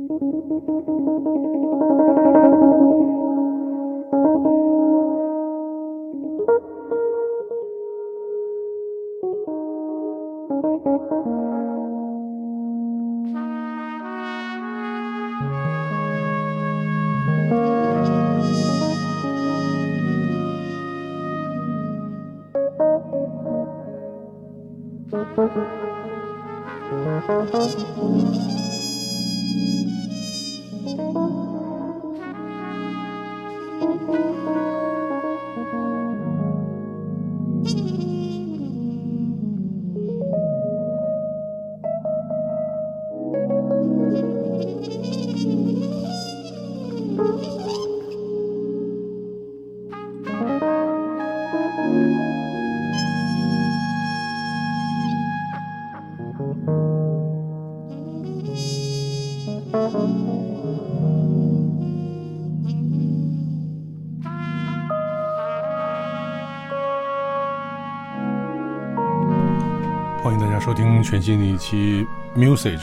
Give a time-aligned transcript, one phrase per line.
[0.00, 0.70] 欢迎
[71.10, 72.78] 全新的一期 Music。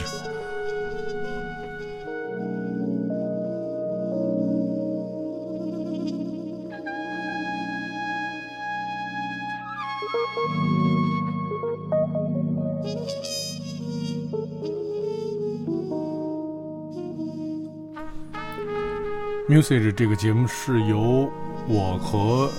[19.48, 21.32] Music 这个节目是由
[21.70, 22.52] 我和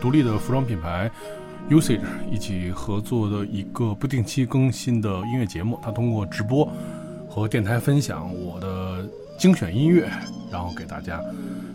[0.00, 1.10] 独立的服装品牌
[1.70, 5.78] Usage 一起合作的一个不定期更新的音乐节目。
[5.82, 6.70] 它通过直播
[7.28, 10.08] 和电台分享我的精选音乐，
[10.52, 11.20] 然后给大家，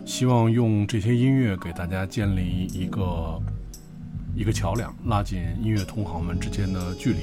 [0.06, 3.42] 希望用这些音乐给大家建立一个
[4.36, 7.18] 一个桥梁，拉近音乐同行们之间的距离。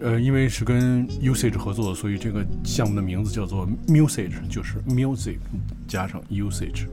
[0.00, 5.36] 呃，因为是跟 Usage 合作，所以这个项目的名字叫做 Musage，就是 Music
[5.86, 6.86] 加上 Usage。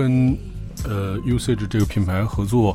[0.00, 0.34] 跟
[0.84, 2.74] 呃 Usage 这个品牌合作，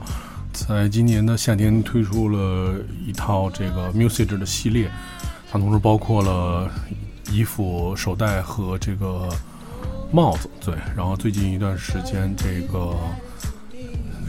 [0.53, 4.91] 在今年的夏天推出了一套这个 Usage 的系列，
[5.51, 6.69] 它同时包括了
[7.31, 9.27] 衣服、手袋和这个
[10.11, 10.47] 帽子。
[10.63, 12.95] 对，然后最近一段时间，这个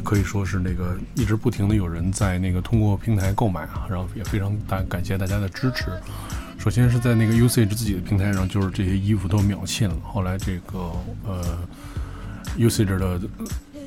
[0.03, 5.93] 可以说是那个一直不停的有人在那个通过平台购买啊，然后也非常大感谢大家的支持。
[6.59, 9.95] 首先是在那个 Usage 自己的平台上，就是这些衣服都秒罄了。
[10.03, 10.91] 后来这个
[11.27, 11.59] 呃。
[12.57, 13.21] Usage 的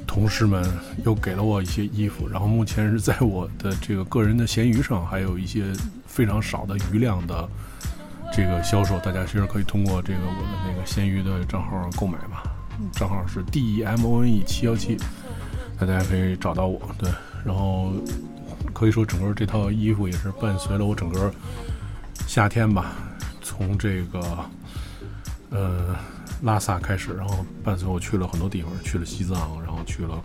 [0.07, 0.63] 同事们
[1.05, 5.71] 又给了我一些衣服，然后目前是在我的这个个人的闲鱼上，还有一些
[6.07, 7.47] 非常少的余量的
[8.33, 12.43] 这个销售，大家其实可以通过这个我的那个闲鱼的账号购买吧，
[12.93, 14.97] 账号是 D E M O N E 七幺七，
[15.79, 16.81] 大家可以找到我。
[16.97, 17.11] 对，
[17.45, 17.93] 然后
[18.73, 21.31] 可以说整个这套衣服也是伴随了我整个
[22.25, 22.93] 夏天吧，
[23.41, 24.19] 从这个
[25.51, 25.95] 呃。
[26.41, 30.21] 拉萨开始，然后伴随我去了很多地方，去了西藏，然后去了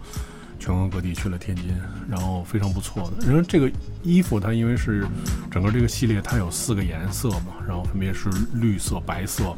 [0.59, 1.75] 全国各地，去了天津，
[2.09, 3.27] 然后非常不错的。
[3.27, 3.71] 因为这个
[4.03, 5.07] 衣服它因为是
[5.51, 9.57] 整个这个系列，它有四个颜色嘛，然后分别是绿色、白色、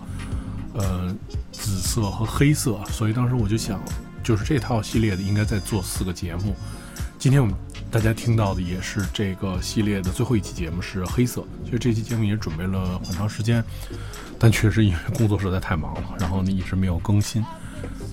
[0.75, 1.14] 呃
[1.53, 3.81] 紫色和黑色，所以当时我就想，
[4.23, 6.56] 就是这套系列的应该再做四个节目。
[7.19, 7.55] 今天我们
[7.91, 13.65] 大家听到的也是这个系列的最后一期节目是黑色，其实这期节目也准备了很长时间。
[14.38, 17.43] 但确实因为工作实在太忙了，然后呢一直没有更新，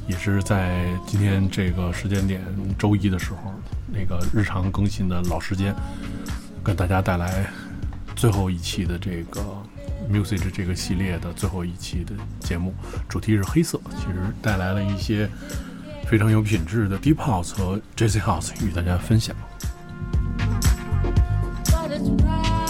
[0.07, 2.41] 也是在今天这个时间点
[2.77, 3.53] 周一的时候，
[3.91, 5.75] 那个日常更新的老时间，
[6.63, 7.45] 跟大家带来
[8.15, 9.41] 最后一期的这个
[10.09, 12.73] Music 这个系列的最后一期的节目，
[13.09, 15.29] 主题是黑色，其实带来了一些
[16.07, 19.35] 非常有品质的 Deep House 和 Jazz House 与大家分享。
[21.93, 22.62] let's ride.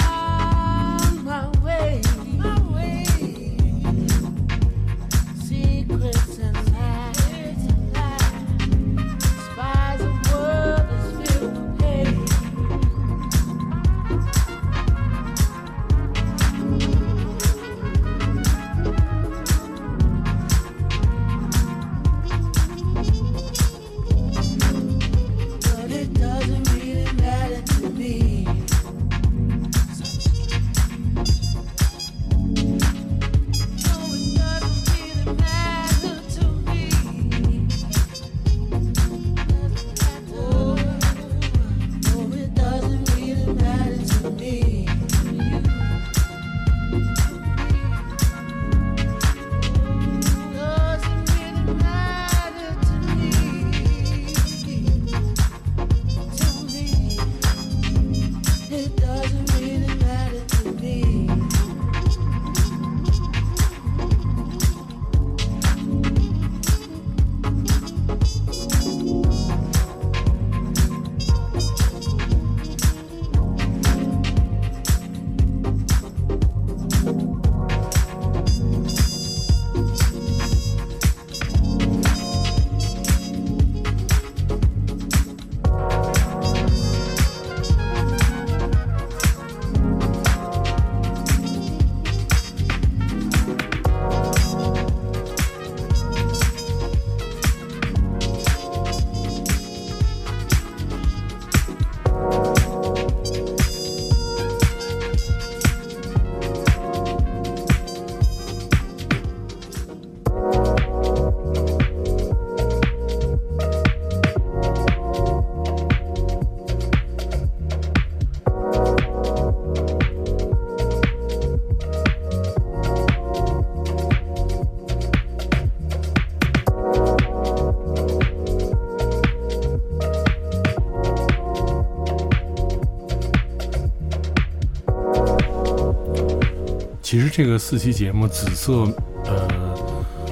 [137.13, 138.91] 其实这个四期节目，紫色
[139.25, 139.47] 呃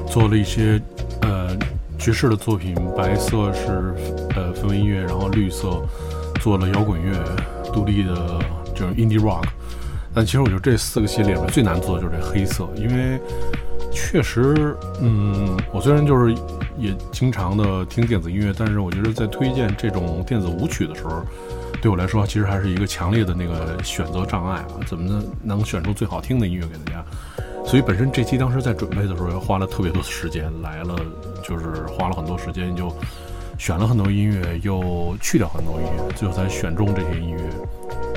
[0.08, 0.82] 做了一些
[1.22, 1.56] 呃
[1.96, 3.94] 爵士的作品，白色是
[4.36, 5.80] 呃氛围音乐，然后绿色
[6.42, 7.24] 做了摇滚乐、
[7.72, 8.40] 独立的
[8.74, 9.44] 这种 indie rock。
[10.12, 13.20] 但其实我觉得这四个系列里面最难做的就是这黑色，因为
[13.92, 16.34] 确实，嗯，我虽然就是
[16.80, 21.24] 也经常的听电子音乐，但是我觉得在推荐这种电子舞曲的时候。
[21.82, 24.68] 对我来说，其实还是一个强烈的那个选择障碍啊！
[24.86, 27.04] 怎么能选出最好听的音乐给大家？
[27.66, 30.96] 所以本身这期当时在准备的时候，花了特别多的时间，来了
[31.44, 32.96] 就是花了很多时间，就
[33.58, 37.40] 选了很多音乐，又去掉很多音乐，最后才选中这些音乐。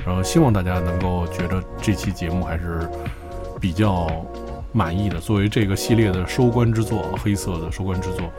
[0.05, 2.87] 然后希望大家能够觉得这期节目还是
[3.59, 4.11] 比较
[4.73, 5.19] 满意的。
[5.19, 8.31] 作为这个系列的收官之作，黑色的收官之作，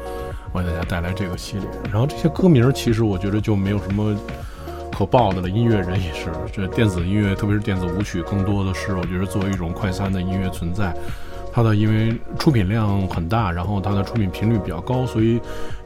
[0.54, 1.68] 为大家带来这个系列。
[1.92, 4.16] 然后这些歌名，其实我觉得就没有什么。
[4.96, 6.32] 可爆的了，音乐人也是。
[6.54, 10.96] 这电子音乐，特别是电子舞曲，更多的是我觉得作为一种快餐的音乐存在。
[11.52, 15.40] 它的因为出品量很大，然后它的出品频率比较高，所以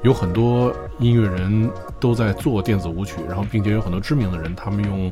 [0.03, 1.69] 有很多音乐人
[1.99, 3.15] 都在做电子舞曲。
[3.27, 5.11] 然后，并且有很多知名的人，他们用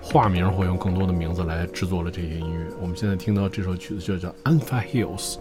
[0.00, 2.66] 化名或用更多的名字来制作了这些音乐。
[2.80, 5.34] 我们现在听到这首曲子就叫《Alpha Hills》，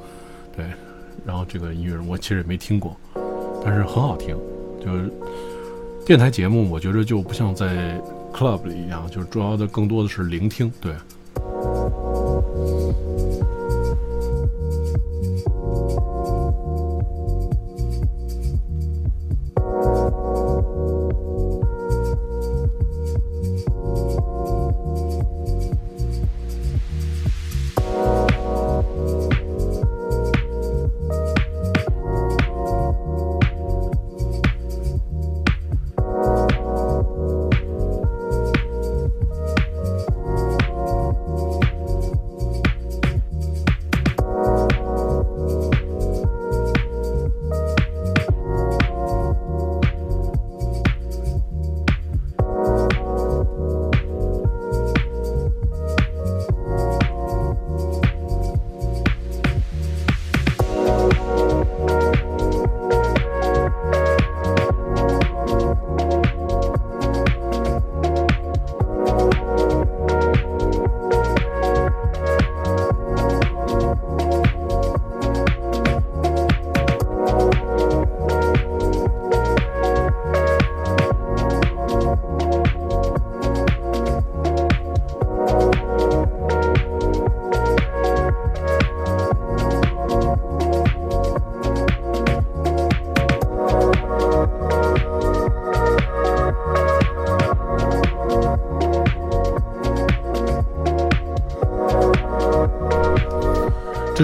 [0.56, 0.66] 对。
[1.26, 2.96] 然后这个音乐人我其实也没听过，
[3.64, 4.38] 但是很好听，
[4.80, 5.12] 就是。
[6.06, 8.00] 电台节目，我觉得就不像在
[8.32, 10.94] club 里一样，就是主要的更多的是聆听，对。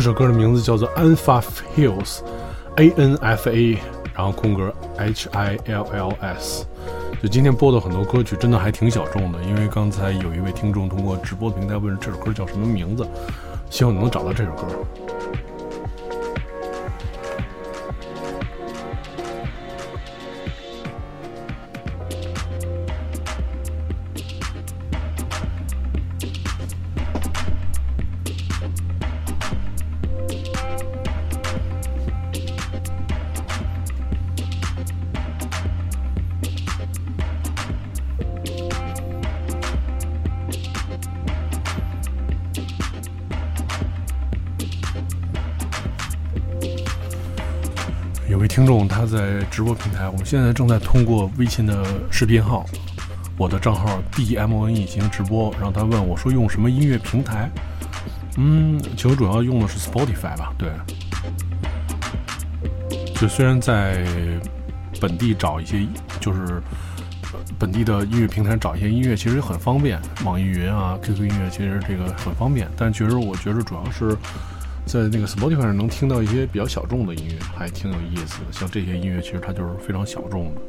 [0.01, 1.43] 这首歌的名字叫做《Anfa
[1.77, 2.22] Hills》
[2.77, 3.77] ，A N F A，
[4.15, 6.65] 然后空格 H I L L S。
[7.22, 9.39] 就今天播的很多歌曲，真的还挺小众的。
[9.43, 13.08] 因为刚才有一位听众通过直播平台问这首歌叫什么名字，
[13.70, 14.65] 希望你能找到这首歌。
[49.62, 52.65] 直播平台，我们现在正在通过微信的视频号，
[53.38, 55.53] 我的账号 D M O N E 进行直播。
[55.53, 57.48] 然后他问我说用什么音乐平台？
[58.38, 60.51] 嗯，其实主要用的是 Spotify 吧。
[60.58, 60.72] 对，
[63.13, 64.03] 就虽然在
[65.00, 65.86] 本地找一些，
[66.20, 66.60] 就是
[67.60, 70.01] 本地的音乐平台找一些音乐，其实很方便。
[70.25, 74.18] 网易云啊，QQ 音乐其实这个很方便，但其实我觉得主要是。
[74.85, 78.51] 在那个 Spotify 上能听到一些比较小众的音乐，还挺有意思的。
[78.51, 80.61] 像这些音乐，其实它就是非常小众的。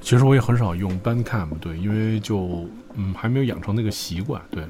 [0.00, 4.62] 其实我也很少用 Bandcamp，对，因为就嗯还没有养成那个习惯，对。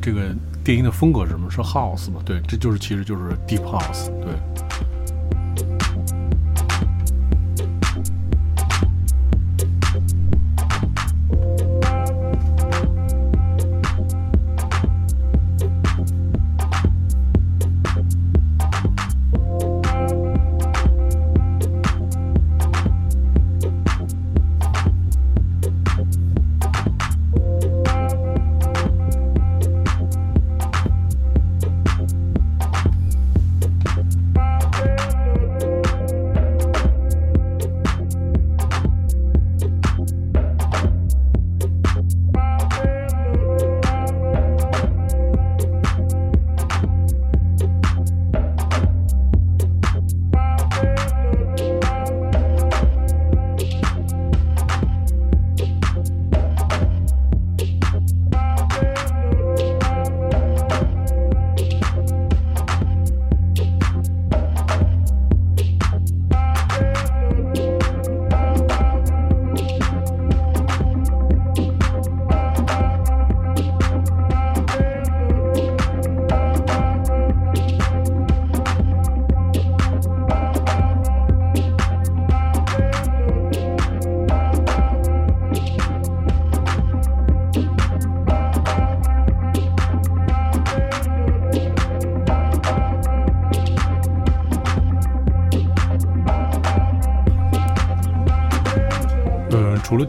[0.00, 1.50] 这个电音的风格是什么？
[1.50, 2.20] 是 House 嘛？
[2.24, 4.32] 对，这就是，其实就是 Deep House，对。”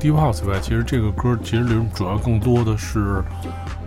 [0.02, 3.24] Deep House 以外，其实这个歌其实里主要更多的是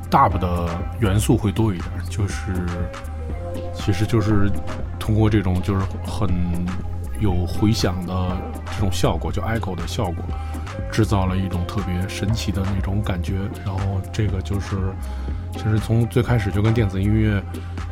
[0.09, 0.69] Dub 的
[1.01, 2.53] 元素会多一点，就是
[3.75, 4.49] 其实就是
[4.97, 6.31] 通过这种就是很
[7.19, 8.37] 有回响的
[8.73, 10.25] 这种效果，就 Echo 的效果，
[10.93, 13.35] 制造了一种特别神奇的那种感觉。
[13.67, 14.77] 然后这个就是
[15.53, 17.43] 其实从最开始就跟电子音乐，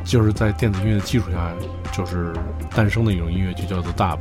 [0.04, 1.52] 就是在电子音乐的基础下
[1.90, 2.32] 就是
[2.72, 4.18] 诞生的一种音乐，就叫做 Dub。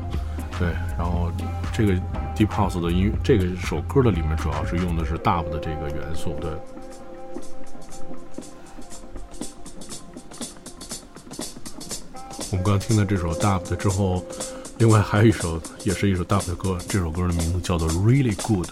[0.58, 1.32] 对，然后
[1.72, 1.94] 这个。
[2.36, 6.50] Deep House 的音，这个首歌的里面主要是用的是 Dub 的这个元素，对。
[12.52, 14.26] 我们刚刚听的这首 Dub 的之后，
[14.78, 18.70] 另外还有一首，也是一首 Dub 的歌，这首歌的名字叫做 Really Good。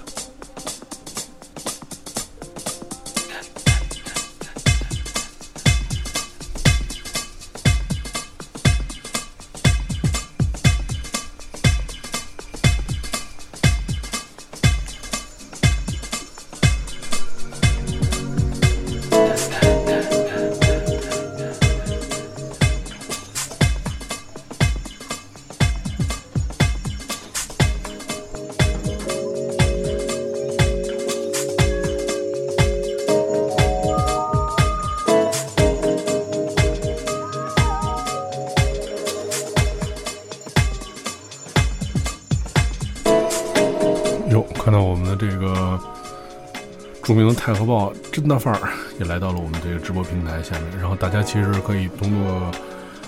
[47.54, 52.52] 著名的太和报真大范儿也来到了我们这个直播平台下面，然后大家其实可以通过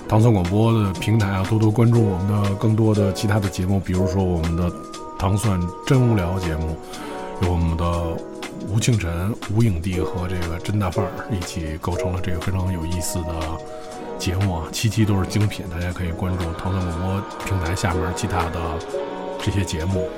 [0.07, 4.71] 唐蒜广播的平台啊，多多关注我们的更多的其他的节目，比如说我们的
[5.17, 6.75] 唐蒜真无聊节目，
[7.43, 7.85] 有我们的
[8.67, 13.33] 吴庆辰、吴影帝和这个真大范儿一起构成了这个非常有意思的
[14.17, 18.59] 节目啊，期期都是精品，大家可以关注唐蒜广播平台下面其他的
[19.41, 20.09] 这些节目。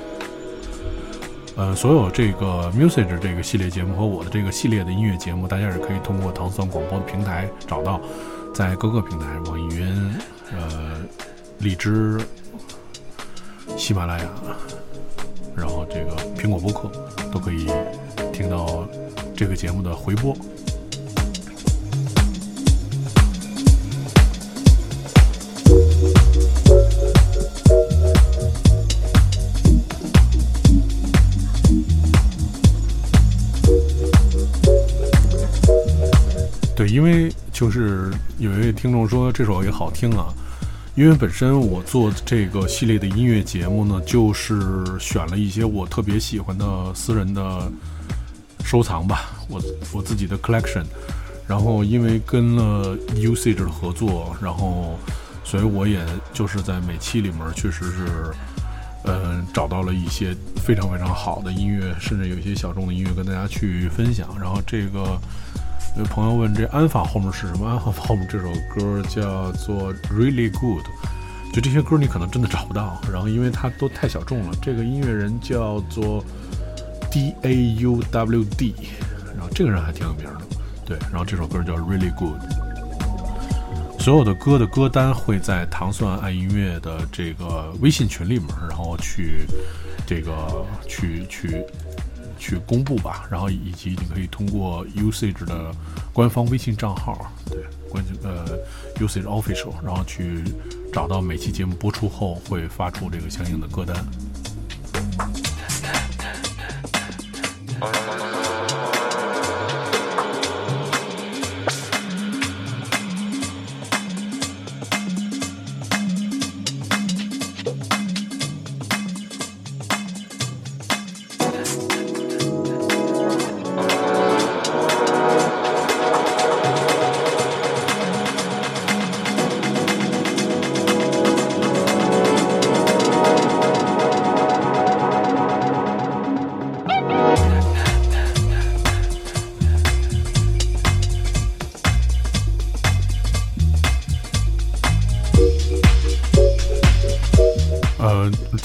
[1.56, 8.00] 呃，所有这个 music 这个系列节目和我的这个系列的音乐节目，大家也可以通过唐三广播的平台找到，
[8.52, 10.14] 在各个平台，网易云、
[10.52, 11.00] 呃
[11.60, 12.20] 荔枝、
[13.76, 14.26] 喜马拉雅，
[15.56, 16.90] 然后这个苹果播客
[17.32, 17.70] 都可以
[18.32, 18.84] 听到
[19.36, 20.36] 这个节目的回播。
[37.54, 40.26] 就是有一位听众说这首也好听啊，
[40.96, 47.70] 因为本身我做这个系列的音乐节目呢，就是选了一些我特别喜欢的私人的
[48.64, 50.82] 收藏吧，我我自己的 collection，
[51.46, 54.98] 然后因为跟了 Usage 的合作，然后
[55.44, 58.34] 所以我也就是在每期里面确实是，
[59.04, 65.16] 嗯，找到了一些非常非常好的音乐，甚至有一些小众的音乐跟大家去分享，然后这个。
[65.96, 67.68] 有朋友问这安法后面是什么？
[67.68, 70.84] 安法后面这首歌叫做 Really Good，
[71.52, 73.00] 就这些歌你可能真的找不到。
[73.12, 76.24] 然后因为它都太小众了，这个音乐人叫做
[77.12, 78.74] D A U W D，
[79.36, 80.40] 然后这个人还挺有名的。
[80.84, 82.40] 对，然后这首歌叫 Really Good。
[84.00, 89.46] 所有的歌的歌单会在糖蒜爱音乐的这个微信群里面，然后去
[90.04, 90.32] 这个
[90.88, 91.64] 去去。
[92.44, 95.74] 去公布吧，然后以及你可以通过 Usage 的
[96.12, 98.58] 官方微信账号，对，关呃
[98.96, 100.44] Usage Official，然后去
[100.92, 104.04] 找到每期节目播出后会发出这个相应的歌单。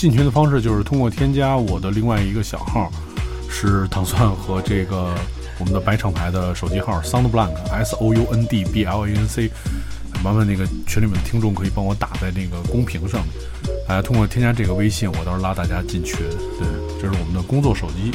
[0.09, 2.91] 进群的方式就是通过添加我的另外一个小号，
[3.47, 5.13] 是糖蒜和这个
[5.59, 9.51] 我们的白厂牌的手机号 Sound Blank S O U N D B L A N C，
[10.23, 16.17] 麻烦那个群里面的听众可以帮我打在那个公屏上面，哎，通过添加这个微信，我到时候拉大家进群。
[16.57, 16.67] 对，
[16.99, 18.11] 这是我们的工作手机。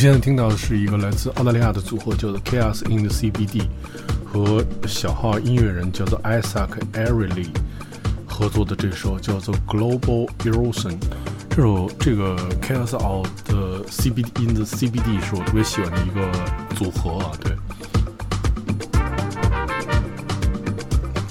[0.00, 3.64] 现在听到的是一个来自澳大利亚的组合，叫做 Chaos in the CBD，
[4.24, 7.48] 和小号音乐人叫做 Isaac Airley
[8.26, 10.96] 合作的这首叫做 Global Erosion。
[11.50, 16.32] 这首这个 Chaos of 的 CBD in the CBD 是我特别喜欢的一个
[16.74, 17.54] 组合啊，对，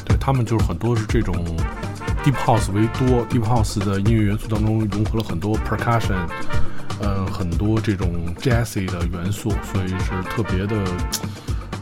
[0.06, 1.36] 对他们就是很多是这种
[2.24, 6.28] Deep House 为多，Deep House 的音乐元素当中融合了很多 Percussion。
[7.02, 10.84] 嗯，很多这种 jazzy 的元素，所以是特别的，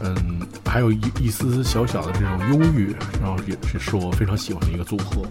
[0.02, 5.22] 嗯，还有一一丝丝小小的这种忧郁，然后也是是我非常喜欢的一个组合。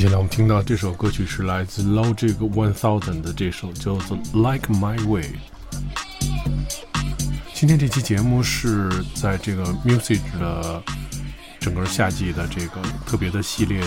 [0.00, 5.24] 接下来我们听到这首歌曲是来自 Logic One Thousand 的这首叫做《Like My Way》。
[7.52, 10.82] 今天这期节目是在这个 Music 的
[11.60, 13.82] 整个夏季的这个特别的系列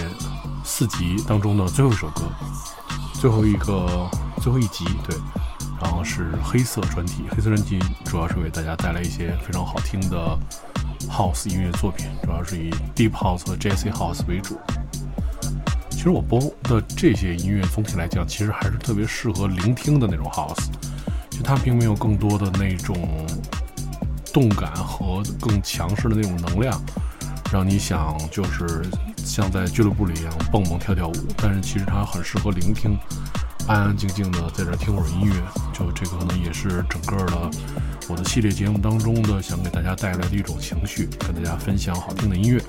[0.63, 2.31] 四集当中的最后一首歌，
[3.15, 4.07] 最后一个
[4.39, 5.17] 最后一集，对，
[5.81, 7.23] 然后是黑色专题。
[7.31, 10.37] 黑色专题主要是为大家带来一些非常好听的
[11.09, 14.59] House 音乐作品，主要是以 Deep House 和 Jazzy House 为主。
[16.03, 20.65] 其实我播的这些音乐总体来讲，其实还是特别适合聆听的那种 house，
[21.29, 23.25] 就它并没有更多的那种
[24.33, 26.77] 动感和更强势的那种能量，
[27.53, 28.81] 让你想就是
[29.15, 31.13] 像在俱乐部里一样蹦蹦跳跳舞。
[31.37, 32.99] 但是其实它很适合聆听，
[33.69, 35.33] 安安静静的在这听会儿音乐。
[35.71, 37.49] 就这个可能也是整个的
[38.09, 42.61] 我的系列节目当中的想给大家带来的一种情绪，跟大家分享好听的音乐。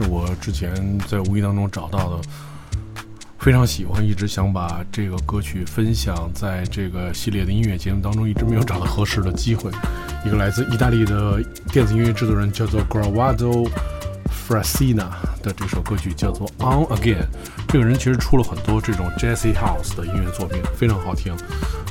[0.00, 2.22] 是我之前在无意当中找到的，
[3.38, 9.70] 非常喜欢，一直想把这个歌曲分享在这个系列的音乐节目当中，一直没有找到合适的机会。
[10.24, 13.68] 一个来自意大利的电子音乐制作人叫做 Gravado
[14.48, 15.10] Frasina
[15.42, 17.26] 的这首歌曲叫做 On Again。
[17.68, 21.36] 这个人其实出了很多这种 Jazzy House 的音乐作品，非常好听。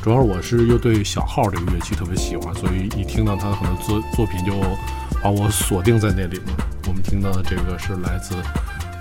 [0.02, 4.54] 主要是我是又对小号这个乐器特别喜欢，所以一听到他的很多作作品就
[5.22, 6.69] 把我锁定在那里了。
[7.10, 8.36] 听到的这个是来自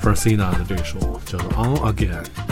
[0.01, 2.48] Frasina 的这首叫做 On Again。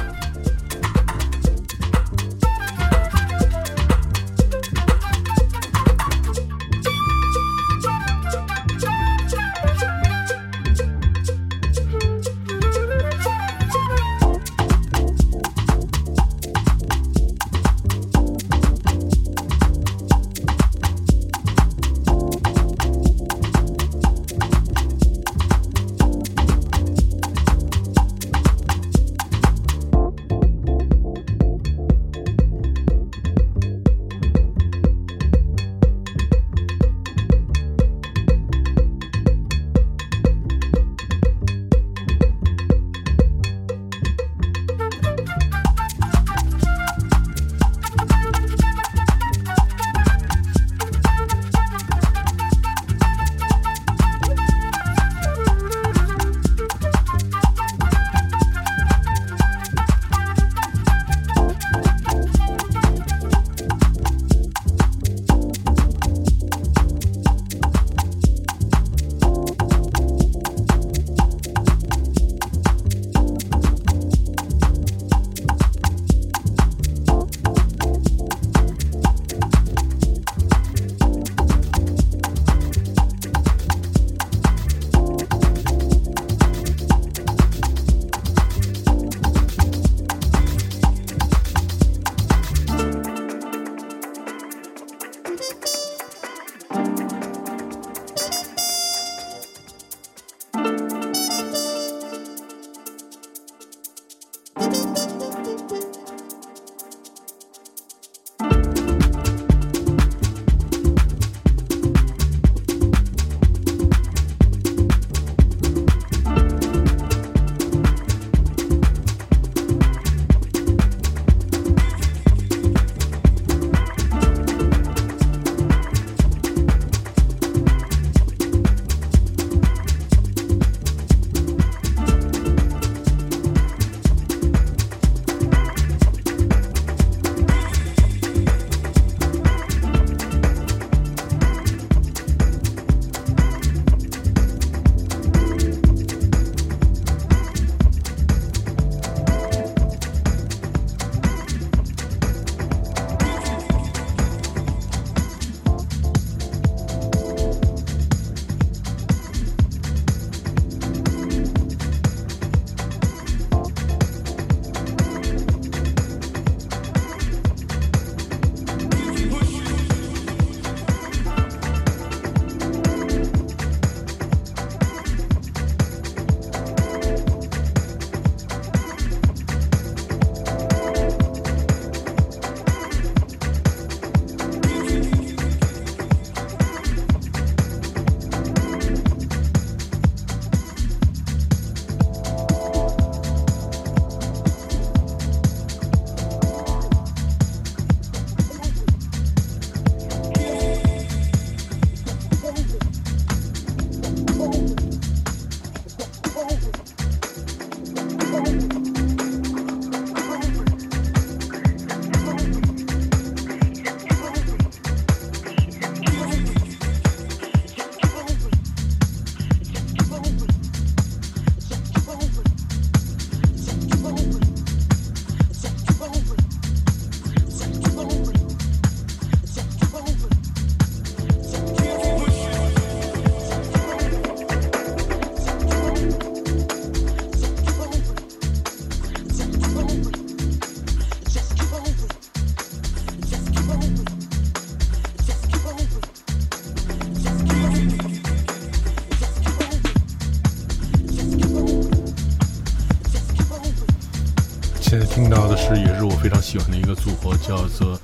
[256.27, 257.97] 非常喜欢的一个组合，叫做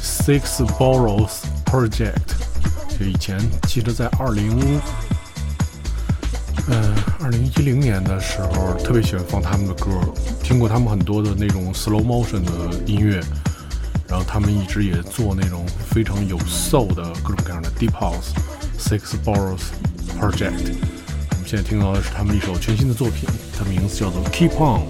[0.00, 1.32] Six Boroughs
[1.64, 2.14] Project。
[2.96, 4.80] 就以前记得在二零，
[6.68, 9.90] 嗯，二零一零年的时候，特别喜欢放他们的歌，
[10.44, 13.20] 听过他们很多的那种 slow motion 的音乐，
[14.06, 18.30] 然后他们一直也做那种非常有 soul 的各种各样的 deep house。
[18.78, 19.72] Six Boroughs
[20.20, 20.52] Project。
[21.30, 24.82] 我们现在听到的是他们一首全新的作品，它名字叫做 Keep On。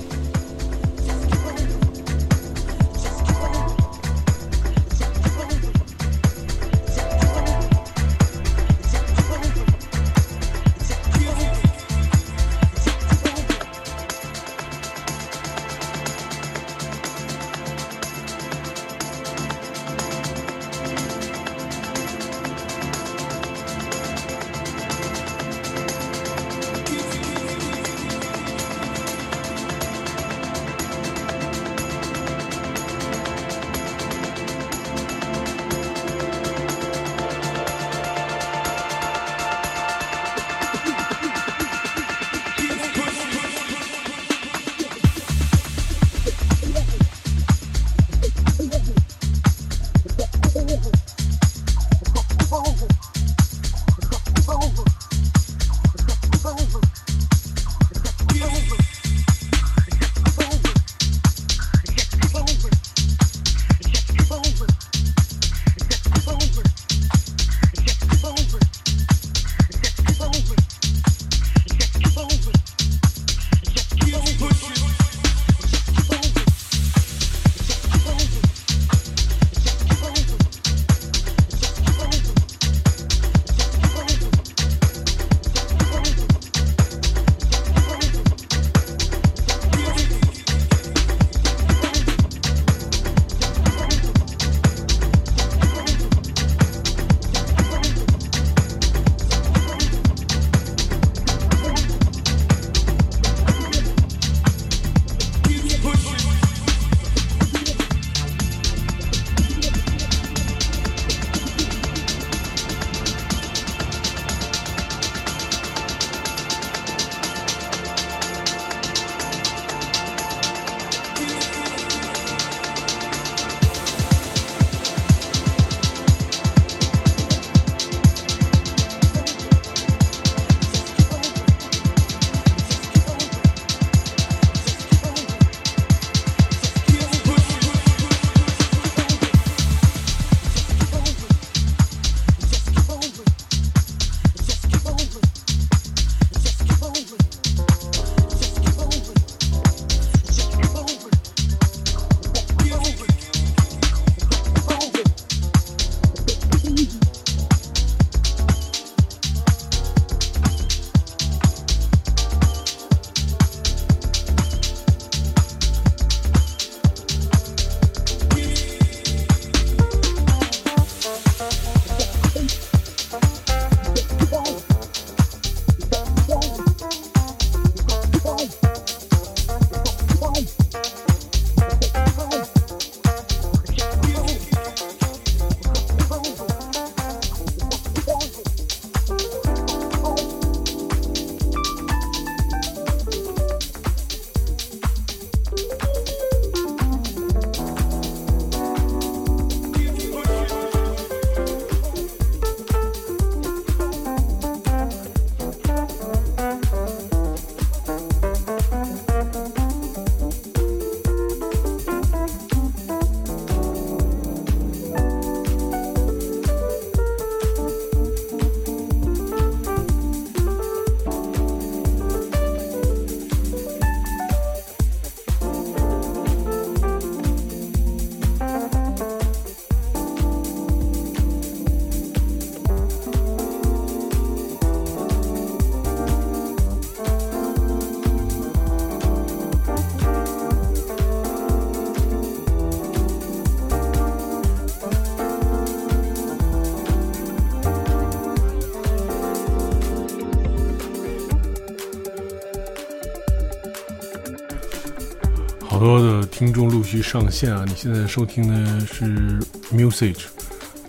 [256.46, 257.64] 听众陆续上线啊！
[257.66, 259.40] 你现在收听的是
[259.72, 260.14] Music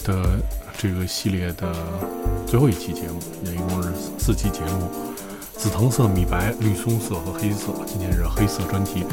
[0.03, 0.39] 的
[0.77, 1.73] 这个系列的
[2.45, 3.89] 最后一期节目，也一共是
[4.19, 4.87] 四期节目。
[5.57, 7.73] 紫藤色、米白、绿松色和黑色。
[7.87, 9.03] 今天是黑色专题，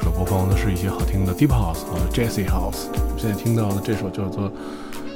[0.00, 2.86] 主要播放的是一些好听的 Deep House 和 Jazz House。
[3.18, 4.50] 现在听到的这首叫做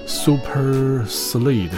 [0.06, 1.70] Super Slide，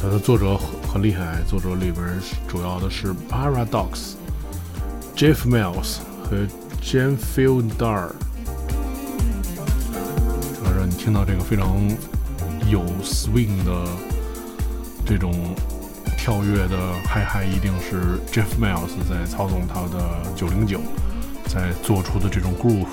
[0.00, 2.04] 它的作者很很厉害，作者里边
[2.48, 4.14] 主要的是 Paradox、
[5.14, 6.46] Jeff Mills 和
[6.82, 8.10] Jane Fieldar。
[10.76, 11.68] 让你听到这个非常
[12.68, 13.86] 有 swing 的
[15.06, 15.54] 这种
[16.18, 20.80] 跳跃的嗨嗨，一定是 Jeff Mills 在操纵他的九零九，
[21.46, 22.88] 在做出的这种 groove。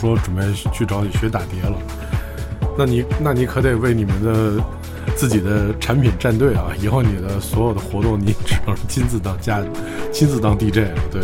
[0.00, 0.42] 说准备
[0.72, 1.76] 去找你学打碟了，
[2.78, 4.64] 那你那你可得为你们的
[5.14, 6.72] 自己的产品站队啊！
[6.80, 9.62] 以后你的所有的活动，你只能亲自当家，
[10.10, 11.20] 亲自当 DJ 了，对，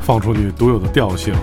[0.00, 1.34] 放出你独有的调性。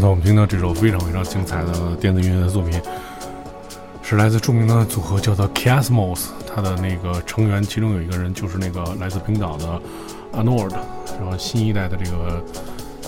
[0.00, 2.80] 刚才我们听到这首非常非常精彩的电子音乐的作品，
[4.02, 9.78] 是来自著名的组合叫做 Casmos，它的那个成员其中有一个人就是那个来自冰岛的
[10.32, 10.72] Anord，
[11.20, 12.42] 然后新一代的这个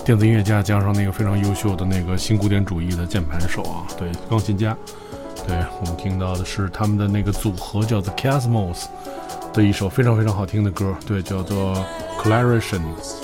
[0.05, 4.77] 电子音乐家，加上那个非常优秀的那个新古典主义的键盘手啊，对，钢琴家，
[5.47, 8.83] 对我们听到的是他们的那个组合叫做 Casmos
[9.51, 11.75] 的一首非常非常好听的歌，对，叫做
[12.21, 13.22] Clarations。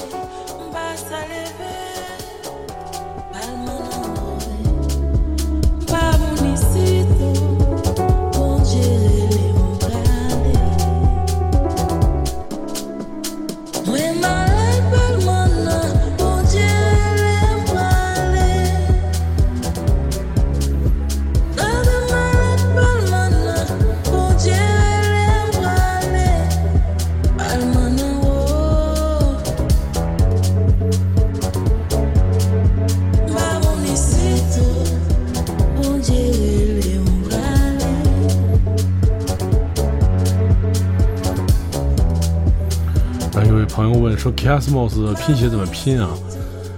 [44.39, 46.09] Kiasmos 拼写怎么拼啊？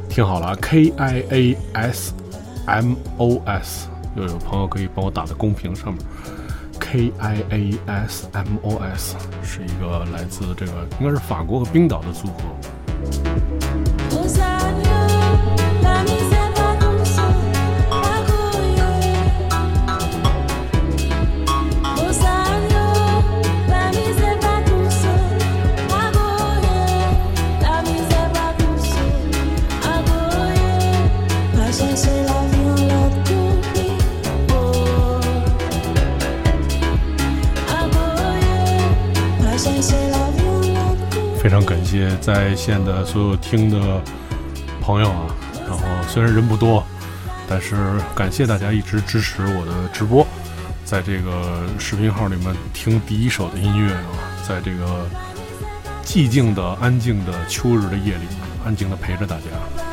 [0.09, 2.11] 听好了，K I A S
[2.65, 3.87] M O S。
[4.15, 6.03] 又有朋友可以帮我打在公屏上面
[6.79, 13.40] ，K I A S M O S 是一个来自这个应该是法国和冰岛的组合。
[41.91, 44.01] 谢谢在线的所有听的
[44.79, 45.27] 朋友啊，
[45.67, 46.81] 然后虽然人不多，
[47.49, 47.75] 但是
[48.15, 50.25] 感谢大家一直支持我的直播，
[50.85, 54.07] 在这个视频号里面听第一首的音乐啊，
[54.47, 55.05] 在这个
[56.05, 58.25] 寂静的、安静的秋日的夜里，
[58.65, 59.90] 安静的陪着大家。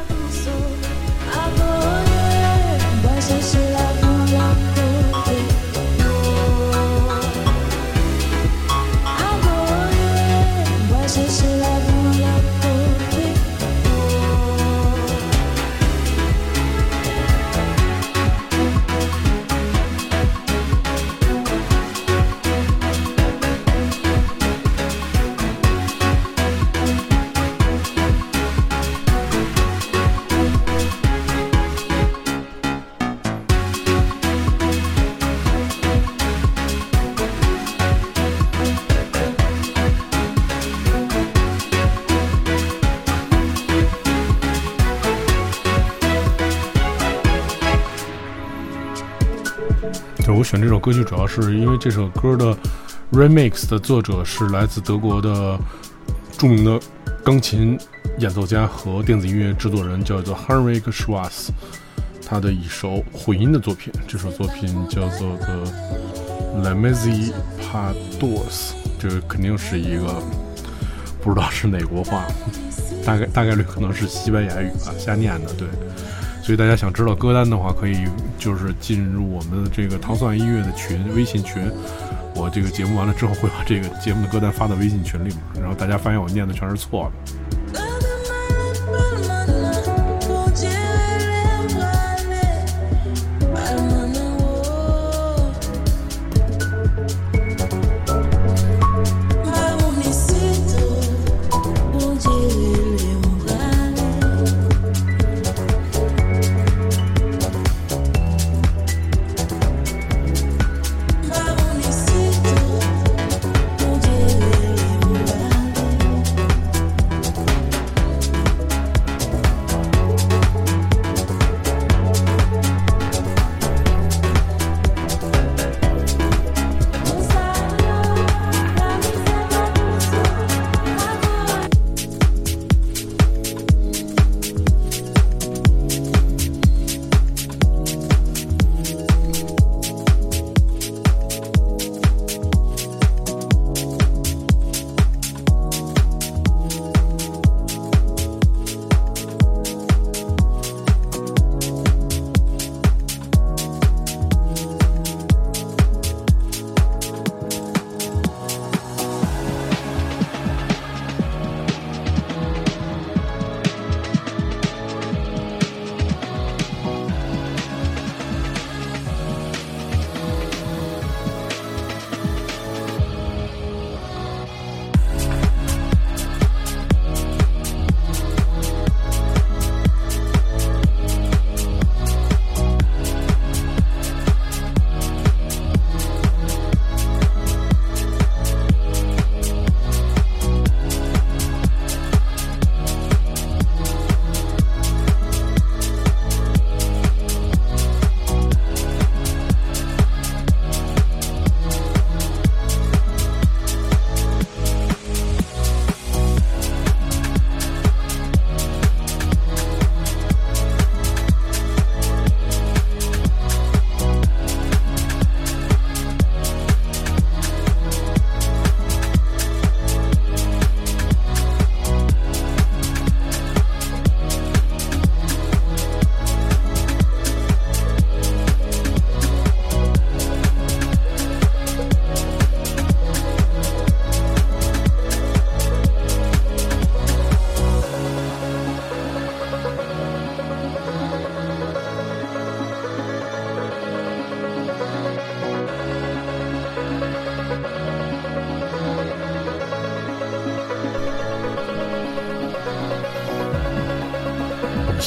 [50.49, 52.57] 选这首歌曲主要是因为这首歌的
[53.13, 55.59] remix 的作者是来自德国的
[56.39, 56.81] 著名的
[57.23, 57.79] 钢琴
[58.19, 61.51] 演奏家和电子音乐制作人，叫做 Henrik Schwarz，
[62.27, 63.93] 他的一首混音的作品。
[64.07, 65.65] 这首作品叫做《The
[66.65, 67.31] Lamezia
[67.61, 68.23] Pados》，
[68.99, 70.23] 这肯定是一个
[71.21, 72.25] 不知道是哪国话，
[73.05, 75.53] 大概大概率可能是西班牙语吧，瞎念的。
[75.53, 75.69] 对。
[76.49, 78.07] 所以大家想知道歌单的话，可以
[78.39, 81.63] 就是进入我们的这个糖蒜音乐的群微信群。
[82.35, 87.33] 我这个节目完了之后，会把这个节目的歌单发到微信群里面，然后大家发现我念的全是错的。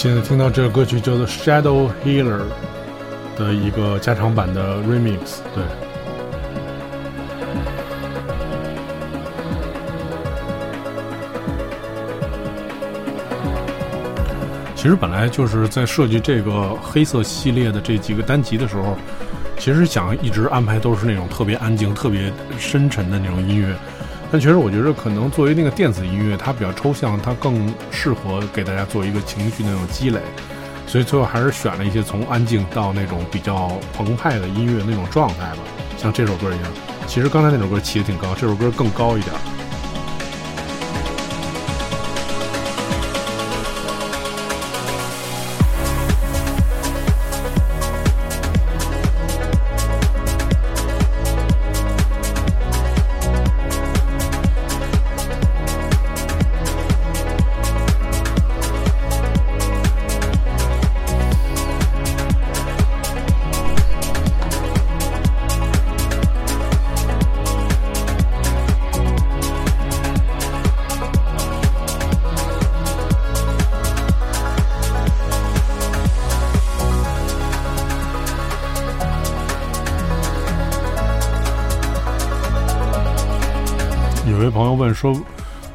[0.01, 2.39] 现在听到这个歌曲叫做《Shadow Healer》
[3.37, 5.63] 的一个加长版的 Remix，对。
[14.75, 18.97] 其实本来就是在设计这个黑色系列的这几个单集的时候，
[19.59, 23.75] 其实想一直安排都是那种特别安静、特别深沉的那种音乐。
[24.31, 30.21] 但其实，我觉得可能作为那个电子音乐，它比较抽象，它更适合给大家做一个情绪那种积累。
[30.87, 35.57] 所以最后还是选了一些从安静到那种比较澎湃的音乐那种状态吧，
[35.97, 36.71] 像这首歌一样。
[37.07, 39.35] 其实刚才那首歌起的挺高，这首歌更高一点。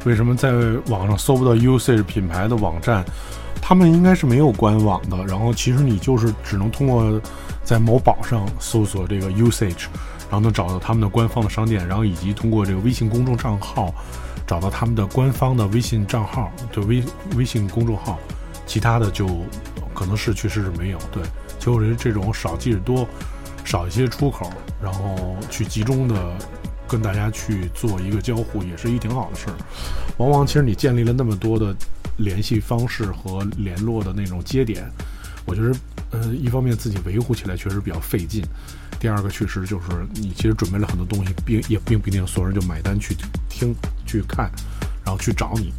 [0.07, 0.53] 为什么在
[0.87, 3.05] 网上搜不到 Usage 品牌的网站？
[3.61, 5.17] 他们应该是没有官网的。
[5.25, 7.21] 然后其实你就是只能通过
[7.65, 9.87] 在某宝上搜索这个 Usage，
[10.31, 13.93] 然后能找到他们的官方的商店，然后以及通过这个微信公众账号
[14.47, 17.03] 找到他们的官方的微信账号，对微
[17.35, 18.17] 微信公众号。
[18.65, 19.27] 其他的就
[19.93, 20.99] 可能是确实是没有。
[21.11, 21.21] 对，
[21.59, 23.09] 就是这种少即是多，
[23.65, 26.15] 少一些出口，然后去集中的。
[26.89, 29.57] 跟大家去做一个交互，也是一挺好的事儿。
[30.19, 31.75] 往往其实你建立了那么多的
[32.19, 34.91] 联系方式和联络的那种接点，
[35.45, 35.75] 我觉得，
[36.11, 38.43] 呃，一方面自己维护起来确实比较费劲；
[38.99, 43.15] 第二个确实就是你其实准备了很多东西，并也并不一定所有人就买单去
[43.49, 43.75] 听、
[44.07, 44.51] 去看，
[45.05, 45.73] 然后去找你。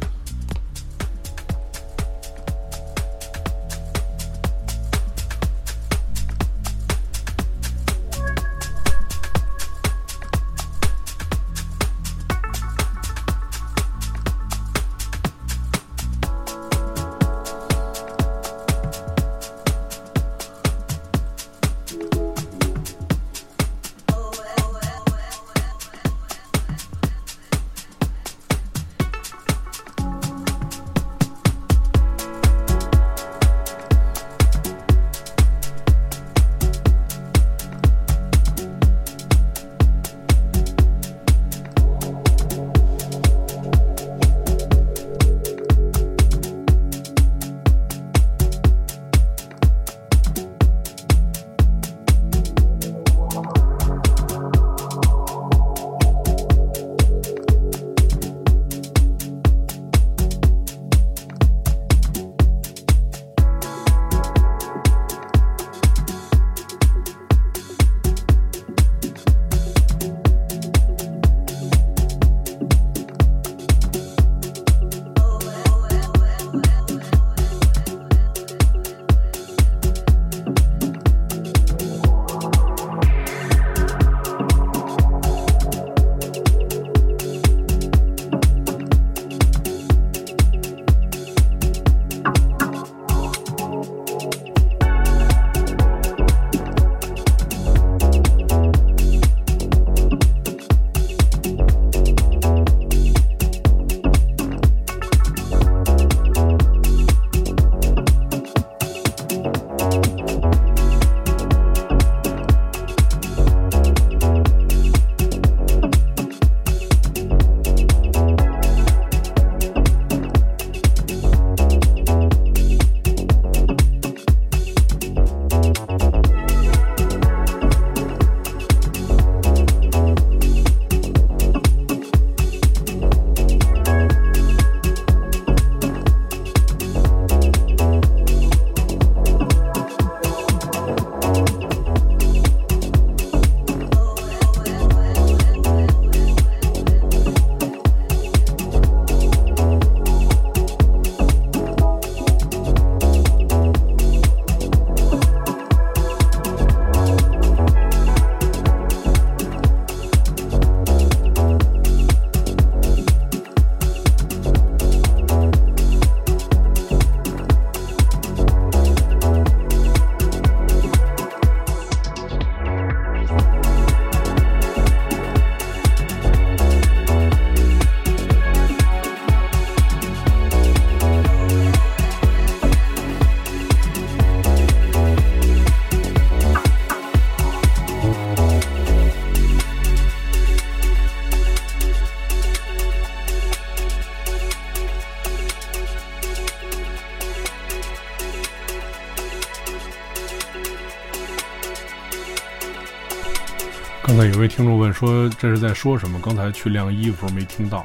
[204.38, 206.16] 有位听众问说这是在说什么？
[206.20, 207.84] 刚才去晾衣服没听到，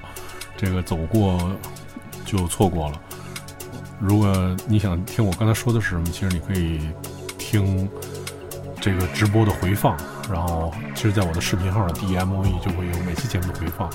[0.55, 1.51] 这个走过
[2.25, 3.01] 就错过了。
[3.99, 6.79] 如果你想听我刚才说的是什么，其实你可以
[7.39, 7.89] 听
[8.79, 9.97] 这个直播的回放，
[10.31, 13.89] 然后其实在我的视频号的 D M O E 就会有每期节目的回放，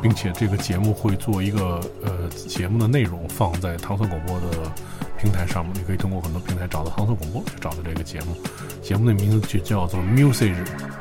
[0.00, 4.72] 并且这个节目会做一个呃节目的内容放在唐宋广播的
[5.20, 8.36] 平台上面，你可以通过很多平台找到唐宋广播，就找到这个节目。
[8.82, 10.54] 节目的名字就叫做 Music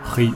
[0.04, 0.32] 黑。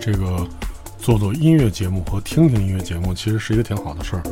[0.00, 0.46] 这个
[0.98, 4.22] 做做音乐节目和听听音乐节目，其实是一个挺好的事儿。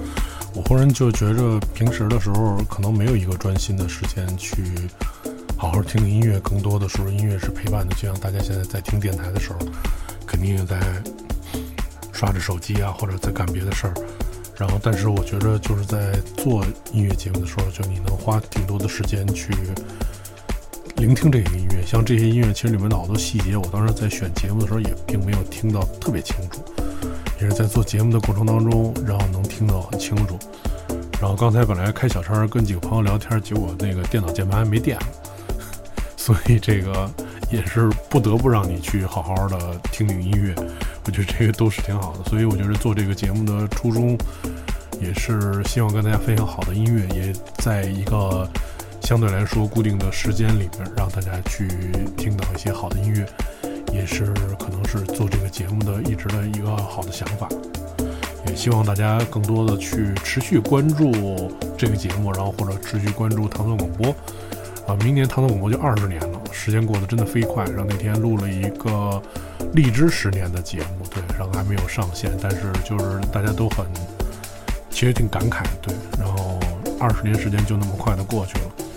[0.54, 4.56] 我忽然就觉着，平时的时候可能没有一个专心的时间去
[5.56, 7.94] 好好听听音乐，更多的时候音乐是陪伴的。
[7.94, 9.58] 就像大家现在在听电台的时候，
[10.26, 10.80] 肯定也在
[12.12, 13.94] 刷着手机啊，或者在干别的事儿。
[14.56, 19.52] 然后，但是我觉着就是在做音乐节目的时候，就你能花挺多的时间去
[20.98, 21.86] 聆听这些音乐。
[21.86, 26.60] 像这些音乐，其实里面的好多细节，我当时在选节目的时候也并没有听到特别清楚。
[27.40, 30.36] 也是在做节目的过程当中，然后能听到很清楚。
[31.20, 35.06] 然后刚才本来开小差跟几个朋友聊天，结果那个电脑键盘没电了，
[36.16, 37.08] 所以这个
[37.50, 40.52] 也是不得不让你去好好的听听音乐。
[41.04, 42.28] 我觉得这个都是挺好的。
[42.28, 44.18] 所以我觉得做这个节目的初衷，
[45.00, 48.48] 也是希望跟大家分享好的音乐，也在一个
[49.08, 51.66] 相对来说固定的时间里边，让大家去
[52.14, 53.26] 听到一些好的音乐。
[53.90, 57.48] 也是可能是做这个节目的一直的一个好的想法，
[58.46, 64.14] 也希望大家更多的去持续关注这个节目，然后或者持续关注唐宋广播。
[64.86, 67.64] 啊，明年唐宋广播就二十年了，时间过得真的飞快。
[67.64, 69.22] 然后那天录了一个
[69.72, 73.86] 荔枝十年的节目，对，然后还没有上线，但是就是大家都很，
[74.90, 75.94] 其实挺感慨，对。
[76.20, 76.60] 然后
[77.00, 78.87] 二十年时间就那么快的过去了。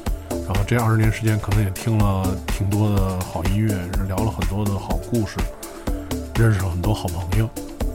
[0.52, 3.74] 然后这二十年时间，可能也听了挺多的好音乐，
[4.06, 5.38] 聊了很多的好故事，
[6.36, 7.50] 认识了很多好朋友。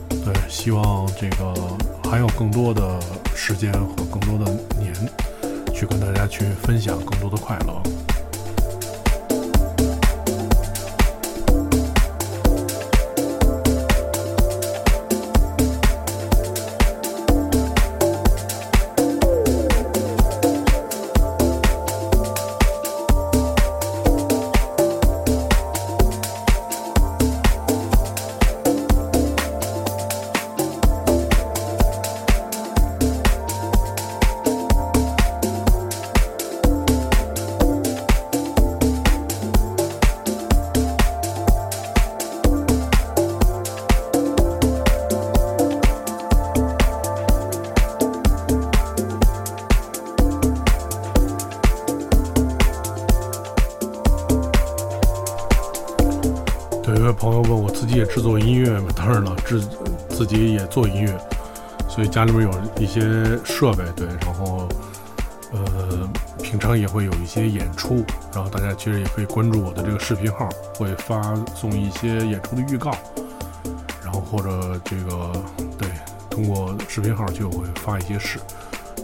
[0.09, 1.53] 对，希望这个
[2.09, 2.99] 还有更多的
[3.35, 4.91] 时间和更多的年，
[5.71, 7.79] 去跟大家去分享更多的快乐。
[58.27, 59.61] 作音乐嘛，当然了，自
[60.09, 61.17] 自己也做音乐，
[61.87, 63.01] 所以家里面有一些
[63.45, 64.67] 设备，对，然后
[65.53, 66.09] 呃，
[66.43, 71.21] 平常也会有一些演出，然后大家其实也可以关注我的这个视频号，会发
[71.55, 72.91] 送一些演出的预告，
[74.03, 75.31] 然后或者这个
[75.77, 75.87] 对，
[76.29, 78.39] 通过视频号就会发一些视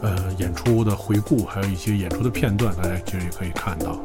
[0.02, 3.98] 呃演出的回顾，还有一些演出的片段，大家其实也可以看到。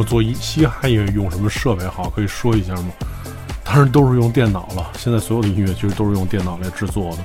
[0.00, 2.08] 说做嘻哈音乐用什么设备好？
[2.08, 2.90] 可以说一下吗？
[3.62, 4.90] 当然都是用电脑了。
[4.96, 7.18] 现在所有的音乐其实都是用电脑来制作的，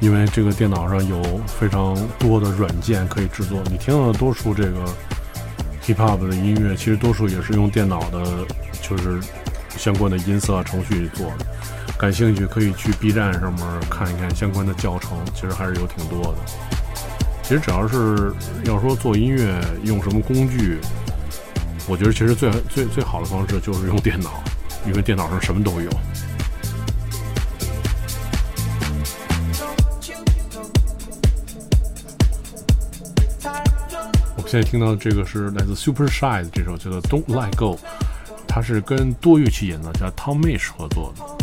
[0.00, 3.62] 因为这个电脑上有非常多的软件可以制作。
[3.70, 4.84] 你听到的多数这个
[5.84, 8.24] hip hop 的音乐，其实多数也是用电脑的，
[8.82, 9.20] 就是
[9.76, 11.46] 相关的音色程序做的。
[11.96, 16.38] 感兴趣可以去 B 站上面看一看相关的教程，其实还是有挺多的。
[17.44, 18.32] 其实只要是
[18.64, 20.80] 要说做音乐用什么工具。
[21.86, 24.42] 我觉得其实最最最好的方式就是用电脑，
[24.86, 25.90] 因为电脑上什么都有。
[34.36, 37.76] 我现在听到的这个是来自 Super Shy 的这首叫做《Don't Let Go》，
[38.48, 41.33] 它是跟多乐器演奏家 Tom Misch 合作的。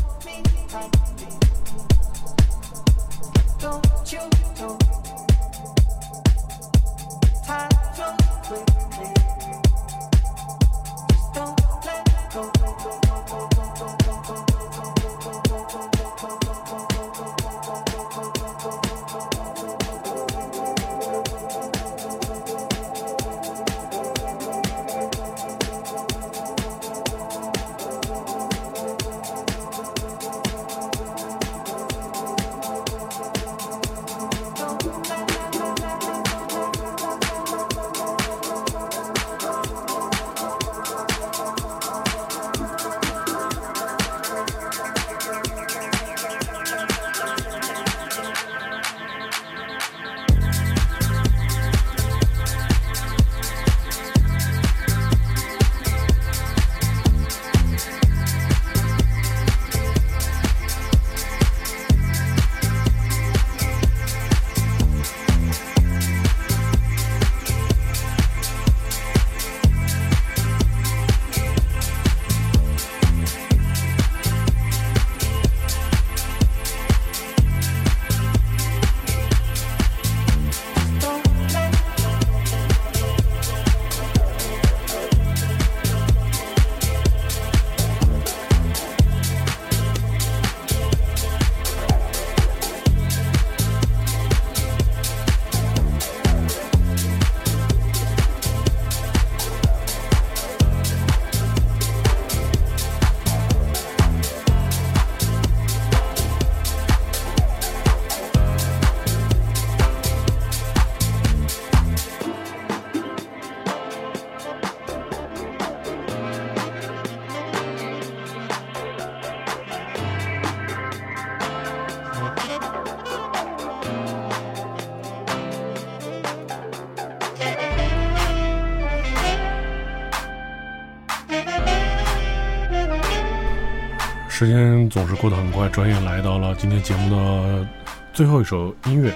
[134.42, 137.68] 时间总是过得很快，转眼来到了今天节目的
[138.12, 139.14] 最后一首音乐。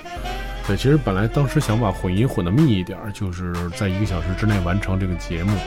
[0.68, 5.58] 对，其实本来当时想把混音混得密一点，就是在一个小时之内完成这个节目。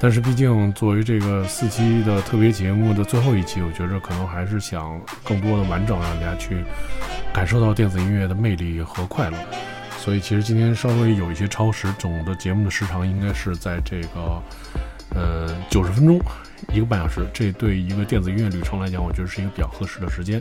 [0.00, 6.64] 但是毕竟作为这个四期的特别节目的最后一期，我觉着可能还是想更多的完整，让大家去
[7.30, 9.36] 感受到电子音乐的魅力和快乐。
[9.98, 14.42] 所以其实今天稍微有一些超时，总的节目的时长应该是在这个
[15.14, 16.20] 呃九十分钟。
[16.72, 20.40] 一个半小时，这对一个电子音乐旅程来讲，我觉得是一个比较合适的时间。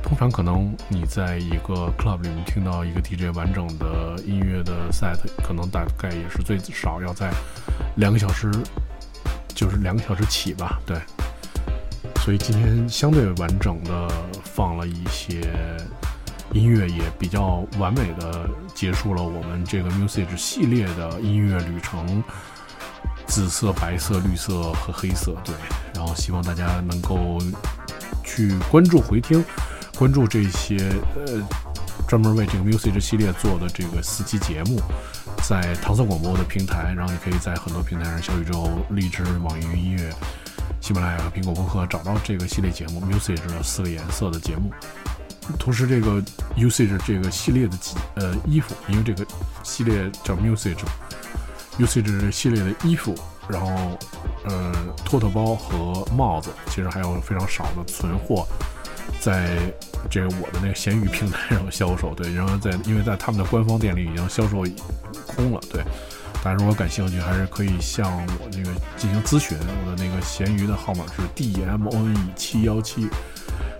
[0.00, 7.32] 通常可能你在一个 club 里面听到一个 DJ 完整的音乐的 set，可能大概也是最少要在
[7.96, 8.48] 两个小时，
[9.48, 10.78] 就是两个小时起吧。
[10.86, 10.96] 对，
[12.22, 14.08] 所以今天相对完整的
[14.44, 15.40] 放了一些
[16.52, 22.22] 音乐，也比较完美的结束了我们这个 music 系列的音乐旅程。
[23.26, 25.54] 紫色、白色、绿色和黑色，对。
[25.94, 27.38] 然后希望大家能够
[28.22, 29.44] 去关注回听，
[29.96, 30.76] 关注这些
[31.14, 31.42] 呃
[32.06, 34.80] 专门为这个 music 系列做的这个四期节目，
[35.42, 40.12] 在唐宋广播的平台，然后你可以在很多平台上，小宇宙、荔枝、网易云音乐、
[40.80, 44.70] 喜马拉雅和苹果播客找到这个系列节目 music 的四个颜色的节目。
[45.58, 46.22] 同时，这个
[46.56, 47.76] usage 这个系列的
[48.16, 49.26] 呃衣服，因为这个
[49.62, 50.76] 系列叫 music。
[51.78, 53.14] Usage 系列的衣服，
[53.48, 53.98] 然后，
[54.44, 54.72] 呃，
[55.04, 58.46] 托特包和帽子，其实还有非常少的存货，
[59.20, 59.58] 在
[60.08, 62.14] 这个我的那个闲鱼平台上销售。
[62.14, 64.64] 对，然后在因为在他们的官方店里已经销售
[65.26, 65.60] 空了。
[65.70, 65.82] 对，
[66.42, 69.58] 大家如果感兴趣，还是可以向我那个进行咨询。
[69.58, 73.08] 我的那个闲鱼的号码是 D M O N E 七幺七，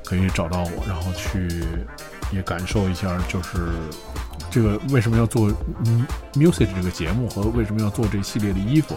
[0.05, 1.65] 可以找到我，然后去
[2.33, 3.73] 也感受一下，就是。
[4.49, 5.51] 这个为什么要做
[6.33, 8.97] music 这个节目和为什么要做这系列的衣服？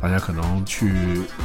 [0.00, 0.92] 大家可能去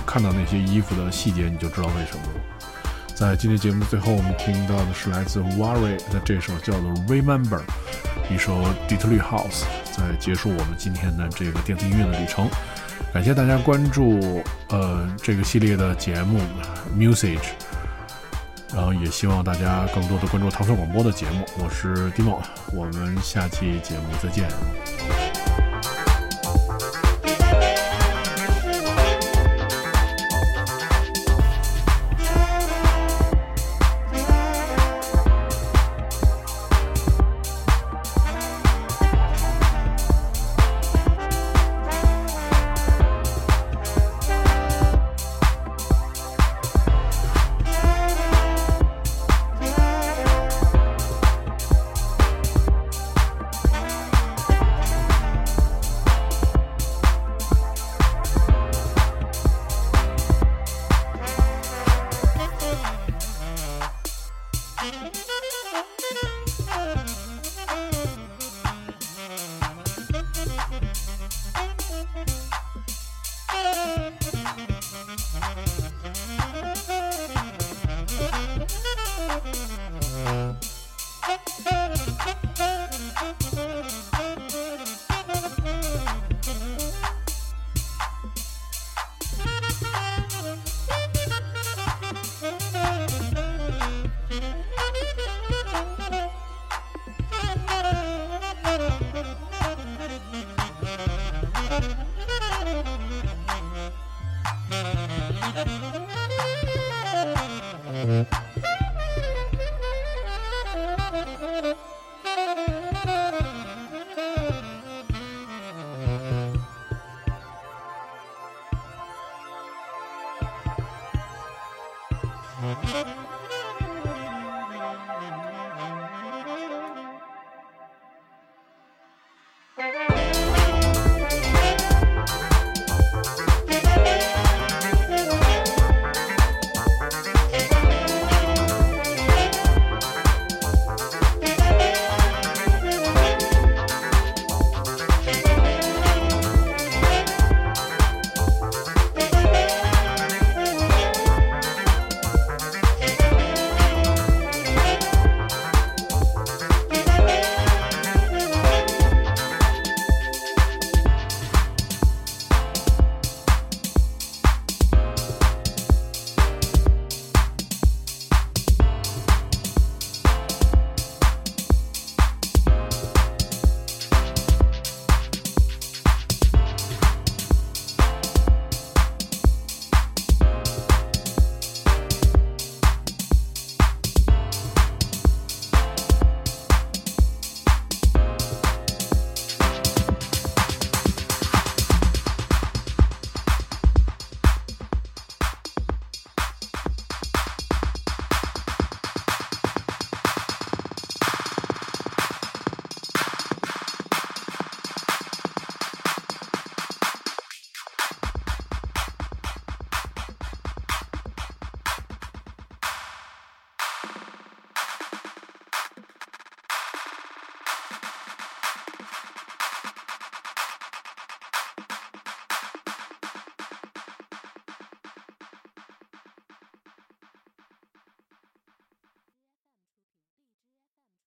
[0.06, 3.16] 看到那些衣服的细节，你就知道为什么了。
[3.16, 7.62] 在今天节目最后，我们听到的是来自 Worry 的这首叫做 Remember，
[8.30, 12.48] 一首 d e t r i t House，在结束我们今天的这个电子音乐的旅程。
[13.12, 16.41] 感谢大家关注呃这个系列的节目
[16.95, 17.40] music。
[18.73, 22.41] 然后也希望大家更多的关注唐僧广播的节目，我是迪诺，
[22.73, 24.48] 我们下期节目再见。